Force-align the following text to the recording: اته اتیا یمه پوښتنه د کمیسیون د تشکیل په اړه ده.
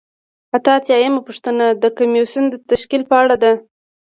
اته 0.55 0.69
اتیا 0.77 0.97
یمه 0.99 1.21
پوښتنه 1.27 1.65
د 1.83 1.83
کمیسیون 1.97 2.45
د 2.49 2.55
تشکیل 2.71 3.01
په 3.09 3.15
اړه 3.23 3.35
ده. 3.43 3.51